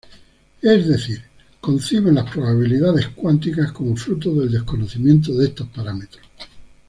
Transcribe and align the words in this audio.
Es 0.63 0.87
decir, 0.87 1.21
conciben 1.59 2.15
las 2.15 2.27
probabilidades 2.31 3.09
cuánticas 3.09 3.71
como 3.71 3.95
fruto 3.95 4.33
del 4.33 4.49
desconocimiento 4.51 5.31
de 5.35 5.45
estos 5.49 5.67
parámetros. 5.67 6.23